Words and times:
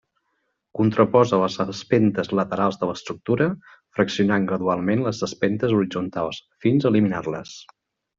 Contraposa 0.77 1.39
les 1.41 1.57
espentes 1.73 2.31
laterals 2.39 2.79
de 2.83 2.89
l'estructura, 2.91 3.47
fraccionant 3.97 4.47
gradualment 4.53 5.05
les 5.09 5.21
espentes 5.31 5.77
horitzontals 5.77 6.41
fins 6.67 6.89
a 6.89 6.93
eliminar-les. 6.95 7.55